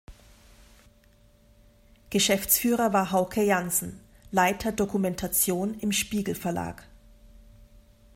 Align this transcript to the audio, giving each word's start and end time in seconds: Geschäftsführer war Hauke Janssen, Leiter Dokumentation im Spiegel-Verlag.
Geschäftsführer 2.09 2.91
war 2.91 3.11
Hauke 3.11 3.43
Janssen, 3.43 3.99
Leiter 4.31 4.71
Dokumentation 4.71 5.77
im 5.79 5.91
Spiegel-Verlag. 5.91 6.87